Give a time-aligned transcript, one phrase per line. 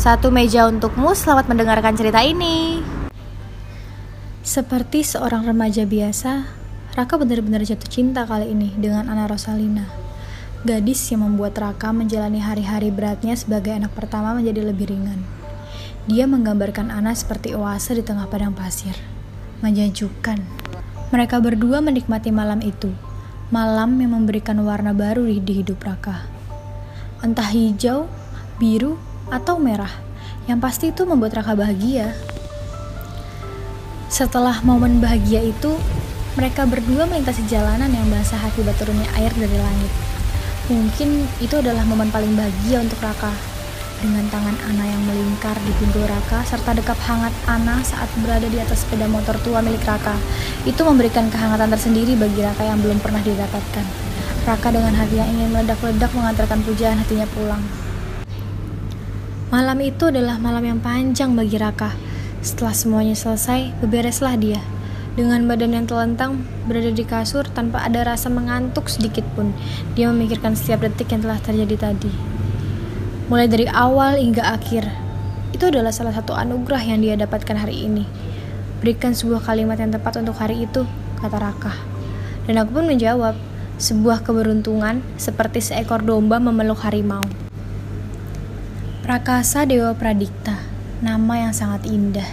[0.00, 2.80] Satu meja untukmu, selamat mendengarkan cerita ini.
[4.40, 6.48] Seperti seorang remaja biasa,
[6.96, 9.84] Raka benar-benar jatuh cinta kali ini dengan Ana Rosalina.
[10.64, 15.20] Gadis yang membuat Raka menjalani hari-hari beratnya sebagai anak pertama menjadi lebih ringan.
[16.08, 18.96] Dia menggambarkan Ana seperti oase di tengah padang pasir.
[19.60, 20.40] Menjanjikan.
[21.12, 22.88] Mereka berdua menikmati malam itu.
[23.52, 26.24] Malam yang memberikan warna baru di hidup Raka.
[27.20, 28.08] Entah hijau,
[28.56, 28.96] biru,
[29.30, 29.90] atau merah.
[30.50, 32.12] Yang pasti itu membuat Raka bahagia.
[34.10, 35.78] Setelah momen bahagia itu,
[36.34, 39.92] mereka berdua melintasi jalanan yang basah akibat turunnya air dari langit.
[40.70, 43.30] Mungkin itu adalah momen paling bahagia untuk Raka.
[44.00, 48.56] Dengan tangan Ana yang melingkar di pinggul Raka serta dekap hangat Ana saat berada di
[48.56, 50.16] atas sepeda motor tua milik Raka,
[50.64, 53.86] itu memberikan kehangatan tersendiri bagi Raka yang belum pernah didapatkan.
[54.48, 57.89] Raka dengan hati yang ingin meledak-ledak mengantarkan pujaan hatinya pulang.
[59.50, 61.90] Malam itu adalah malam yang panjang bagi Raka.
[62.38, 64.62] Setelah semuanya selesai, bebereslah dia.
[65.18, 69.50] Dengan badan yang telentang, berada di kasur tanpa ada rasa mengantuk sedikit pun.
[69.98, 72.14] Dia memikirkan setiap detik yang telah terjadi tadi.
[73.26, 74.86] Mulai dari awal hingga akhir,
[75.50, 78.06] itu adalah salah satu anugerah yang dia dapatkan hari ini.
[78.78, 80.86] Berikan sebuah kalimat yang tepat untuk hari itu,
[81.18, 81.74] kata Raka.
[82.46, 83.34] Dan aku pun menjawab,
[83.82, 87.49] sebuah keberuntungan seperti seekor domba memeluk harimau.
[89.00, 90.60] Prakasa Dewa Pradikta,
[91.00, 92.28] nama yang sangat indah.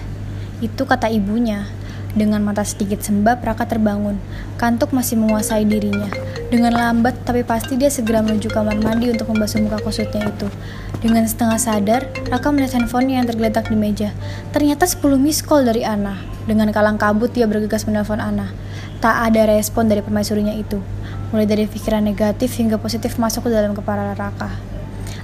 [0.60, 1.64] Itu kata ibunya.
[2.12, 4.20] Dengan mata sedikit sembab, Raka terbangun.
[4.60, 6.12] Kantuk masih menguasai dirinya.
[6.52, 10.52] Dengan lambat, tapi pasti dia segera menuju kamar mandi untuk membasuh muka kusutnya itu.
[11.00, 14.12] Dengan setengah sadar, Raka melihat handphonenya yang tergeletak di meja.
[14.52, 16.20] Ternyata 10 miss call dari Ana.
[16.52, 18.52] Dengan kalang kabut, dia bergegas menelpon Ana.
[19.00, 20.84] Tak ada respon dari permaisurinya itu.
[21.32, 24.67] Mulai dari pikiran negatif hingga positif masuk ke dalam kepala Raka.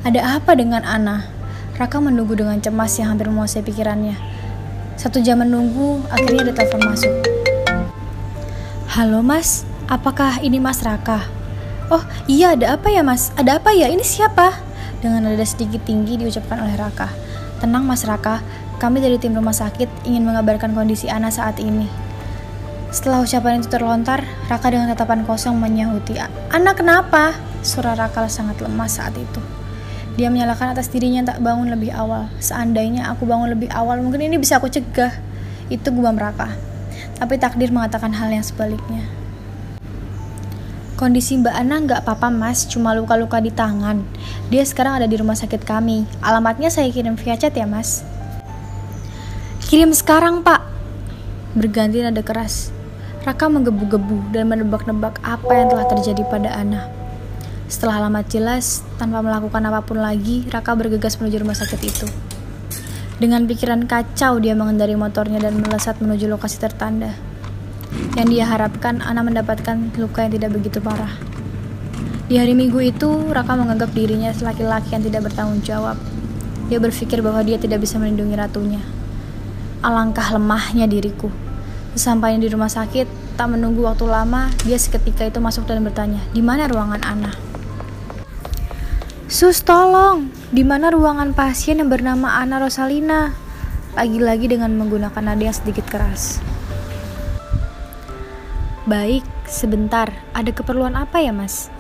[0.03, 1.23] Ada apa dengan Ana?
[1.79, 4.19] Raka menunggu dengan cemas yang hampir menguasai pikirannya.
[4.99, 7.13] Satu jam menunggu, akhirnya ada telepon masuk.
[8.91, 11.23] Halo mas, apakah ini mas Raka?
[11.88, 13.31] Oh iya ada apa ya mas?
[13.39, 13.88] Ada apa ya?
[13.88, 14.51] Ini siapa?
[15.00, 17.07] Dengan nada sedikit tinggi diucapkan oleh Raka.
[17.63, 18.44] Tenang mas Raka,
[18.83, 21.88] kami dari tim rumah sakit ingin mengabarkan kondisi Ana saat ini.
[22.91, 26.19] Setelah ucapan itu terlontar, Raka dengan tatapan kosong menyahuti,
[26.51, 27.39] Ana kenapa?
[27.63, 29.62] Suara Raka sangat lemas saat itu.
[30.13, 32.29] Dia menyalahkan atas dirinya tak bangun lebih awal.
[32.38, 35.09] Seandainya aku bangun lebih awal, mungkin ini bisa aku cegah.
[35.74, 36.53] Itu gubam Raka.
[37.18, 39.02] Tapi takdir mengatakan hal yang sebaliknya.
[40.94, 44.06] Kondisi Mbak Ana nggak apa-apa mas, cuma luka-luka di tangan.
[44.53, 46.06] Dia sekarang ada di rumah sakit kami.
[46.22, 48.06] Alamatnya saya kirim via chat ya mas.
[49.66, 50.62] Kirim sekarang pak.
[51.57, 52.69] Berganti nada keras.
[53.25, 57.03] Raka menggebu-gebu dan menebak-nebak apa yang telah terjadi pada Ana.
[57.72, 62.07] Setelah alamat jelas, tanpa melakukan apa pun lagi, Raka bergegas menuju rumah sakit itu.
[63.24, 67.16] Dengan pikiran kacau, dia mengendari motornya dan melesat menuju lokasi tertanda.
[68.19, 71.13] Yang dia harapkan, Ana mendapatkan luka yang tidak begitu parah.
[72.28, 75.96] Di hari minggu itu, Raka menganggap dirinya laki-laki yang tidak bertanggung jawab.
[76.68, 78.84] Dia berpikir bahwa dia tidak bisa melindungi ratunya.
[79.84, 81.31] Alangkah lemahnya diriku.
[81.94, 86.41] Sesampainya di rumah sakit, tak menunggu waktu lama, dia seketika itu masuk dan bertanya, di
[86.45, 87.33] mana ruangan Ana?
[89.25, 93.33] Sus tolong, di mana ruangan pasien yang bernama Ana Rosalina?
[93.97, 96.38] Lagi-lagi dengan menggunakan nada yang sedikit keras.
[98.85, 100.11] Baik, sebentar.
[100.35, 101.72] Ada keperluan apa ya, Mas?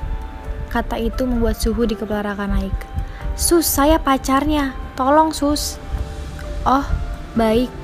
[0.73, 2.73] Kata itu membuat suhu di kepala Raka naik.
[3.37, 4.73] Sus, saya pacarnya.
[4.97, 5.77] Tolong, Sus.
[6.65, 6.85] Oh,
[7.37, 7.82] baik.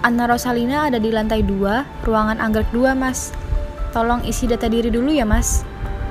[0.00, 3.36] Ana Rosalina ada di lantai 2, ruangan anggrek 2, Mas.
[3.92, 5.60] Tolong isi data diri dulu ya, Mas.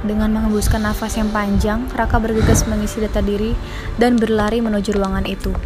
[0.05, 3.57] Dengan menghembuskan nafas yang panjang, Raka bergegas mengisi data diri
[3.97, 5.57] dan berlari menuju ruangan itu.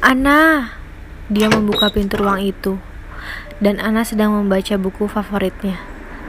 [0.00, 0.72] Ana,
[1.28, 2.80] dia membuka pintu ruang itu,
[3.60, 5.76] dan Ana sedang membaca buku favoritnya.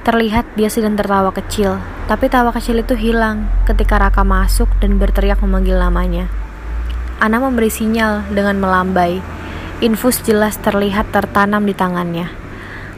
[0.03, 1.79] Terlihat dia sedang tertawa kecil,
[2.11, 6.27] tapi tawa kecil itu hilang ketika Raka masuk dan berteriak memanggil namanya.
[7.23, 9.39] Ana memberi sinyal dengan melambai.
[9.79, 12.27] Infus jelas terlihat tertanam di tangannya.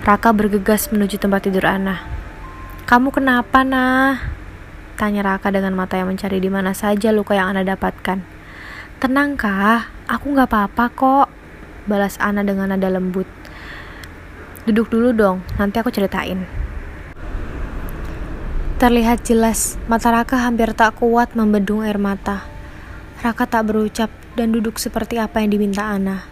[0.01, 2.01] Raka bergegas menuju tempat tidur Ana.
[2.89, 4.17] Kamu kenapa, nah?
[4.97, 8.25] Tanya Raka dengan mata yang mencari di mana saja luka yang Ana dapatkan.
[8.97, 10.09] Tenang, Kak.
[10.09, 11.27] Aku nggak apa-apa kok.
[11.85, 13.29] Balas Ana dengan nada lembut.
[14.65, 16.49] Duduk dulu dong, nanti aku ceritain.
[18.81, 22.49] Terlihat jelas, mata Raka hampir tak kuat membendung air mata.
[23.21, 26.30] Raka tak berucap dan duduk seperti apa yang diminta Ana.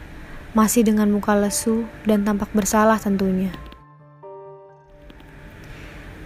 [0.58, 3.54] Masih dengan muka lesu dan tampak bersalah tentunya.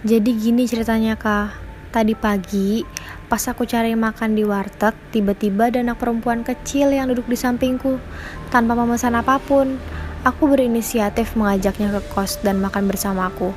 [0.04, 2.82] Jadi gini ceritanya kak, Tadi pagi,
[3.30, 8.02] pas aku cari makan di warteg, tiba-tiba ada anak perempuan kecil yang duduk di sampingku.
[8.50, 9.78] Tanpa memesan apa pun,
[10.26, 13.54] aku berinisiatif mengajaknya ke kos dan makan bersamaku.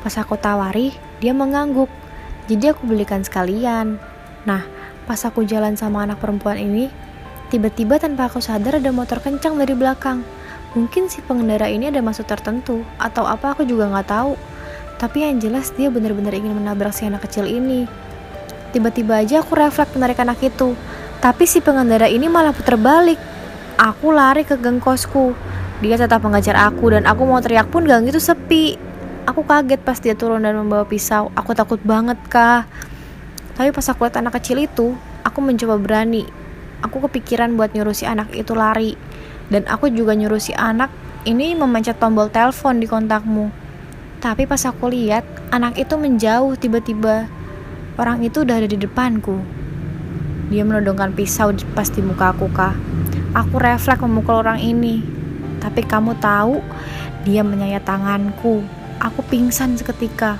[0.00, 1.92] Pas aku tawari, dia mengangguk.
[2.48, 4.00] Jadi aku belikan sekalian.
[4.48, 4.64] Nah,
[5.04, 6.88] pas aku jalan sama anak perempuan ini,
[7.48, 10.24] tiba-tiba tanpa aku sadar ada motor kencang dari belakang.
[10.76, 14.36] Mungkin si pengendara ini ada maksud tertentu, atau apa aku juga nggak tahu.
[14.98, 17.88] Tapi yang jelas dia benar-benar ingin menabrak si anak kecil ini.
[18.74, 20.76] Tiba-tiba aja aku refleks menarik anak itu.
[21.18, 23.16] Tapi si pengendara ini malah putar balik.
[23.78, 25.32] Aku lari ke gang kosku.
[25.78, 28.76] Dia tetap mengajar aku dan aku mau teriak pun gang itu sepi.
[29.24, 31.30] Aku kaget pas dia turun dan membawa pisau.
[31.38, 32.66] Aku takut banget kah.
[33.56, 36.26] Tapi pas aku lihat anak kecil itu, aku mencoba berani.
[36.86, 38.94] Aku kepikiran buat nyuruh si anak itu lari.
[39.48, 40.92] Dan aku juga nyuruh si anak
[41.26, 43.50] ini memencet tombol telepon di kontakmu.
[44.18, 45.22] Tapi pas aku lihat,
[45.54, 47.30] anak itu menjauh tiba-tiba.
[47.98, 49.42] Orang itu udah ada di depanku.
[50.48, 52.74] Dia menodongkan pisau pas di muka aku, Kak.
[53.34, 55.02] Aku refleks memukul orang ini.
[55.58, 56.62] Tapi kamu tahu,
[57.26, 58.62] dia menyayat tanganku.
[59.02, 60.38] Aku pingsan seketika.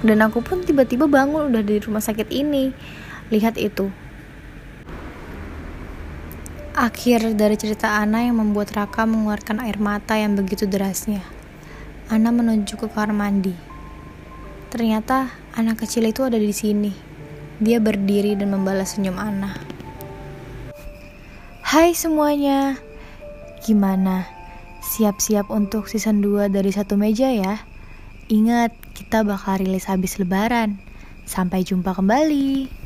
[0.00, 2.74] Dan aku pun tiba-tiba bangun udah di rumah sakit ini.
[3.32, 3.90] Lihat itu.
[6.70, 11.18] Akhir dari cerita Ana yang membuat Raka mengeluarkan air mata yang begitu derasnya.
[12.06, 13.50] Ana menuju ke kamar mandi.
[14.70, 16.94] Ternyata anak kecil itu ada di sini.
[17.58, 19.50] Dia berdiri dan membalas senyum Ana.
[21.66, 22.78] Hai semuanya.
[23.66, 24.30] Gimana?
[24.78, 27.66] Siap-siap untuk season 2 dari satu meja ya?
[28.30, 30.78] Ingat, kita bakal rilis habis lebaran.
[31.26, 32.79] Sampai jumpa kembali.